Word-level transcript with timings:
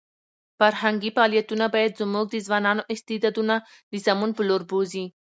فرهنګي 0.59 1.09
فعالیتونه 1.15 1.65
باید 1.75 1.97
زموږ 2.01 2.25
د 2.31 2.35
ځوانانو 2.45 2.87
استعدادونه 2.93 3.55
د 3.91 3.93
سمون 4.05 4.29
په 4.37 4.41
لور 4.47 4.61
بوځي. 4.69 5.05